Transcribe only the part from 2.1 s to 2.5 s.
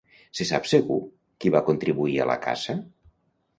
a la